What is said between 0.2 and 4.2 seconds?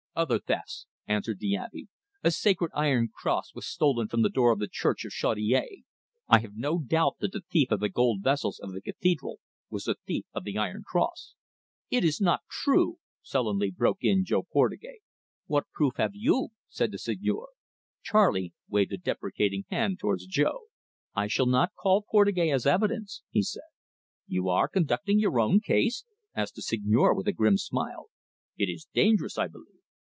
thefts," answered the Abbe. "A sacred iron cross was stolen